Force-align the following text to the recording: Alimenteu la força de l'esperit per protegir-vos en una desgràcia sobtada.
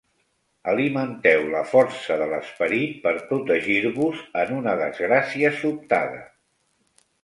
Alimenteu 0.69 1.45
la 1.51 1.61
força 1.73 2.17
de 2.23 2.29
l'esperit 2.33 2.97
per 3.05 3.13
protegir-vos 3.29 4.27
en 4.45 4.59
una 4.59 4.77
desgràcia 4.85 5.57
sobtada. 5.65 6.31